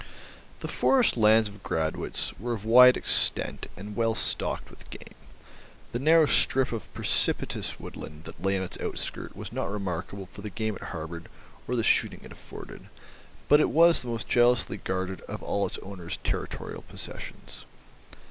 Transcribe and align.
The 0.61 0.67
forest 0.67 1.15
lands 1.15 1.47
of 1.47 1.61
Gradwitz 1.61 2.33
were 2.39 2.53
of 2.53 2.65
wide 2.65 2.97
extent 2.97 3.67
and 3.77 3.95
well 3.95 4.15
stocked 4.15 4.71
with 4.71 4.89
game; 4.89 5.13
the 5.91 5.99
narrow 5.99 6.25
strip 6.25 6.71
of 6.71 6.91
precipitous 6.95 7.79
woodland 7.79 8.23
that 8.23 8.41
lay 8.41 8.57
on 8.57 8.63
its 8.63 8.79
outskirt 8.79 9.35
was 9.35 9.51
not 9.53 9.69
remarkable 9.71 10.25
for 10.25 10.41
the 10.41 10.49
game 10.49 10.75
it 10.75 10.85
harboured 10.85 11.29
or 11.67 11.75
the 11.75 11.83
shooting 11.83 12.21
it 12.23 12.31
afforded, 12.31 12.89
but 13.47 13.59
it 13.59 13.69
was 13.69 14.01
the 14.01 14.07
most 14.07 14.27
jealously 14.27 14.77
guarded 14.77 15.21
of 15.27 15.43
all 15.43 15.67
its 15.67 15.77
owner's 15.83 16.17
territorial 16.23 16.81
possessions. 16.81 17.65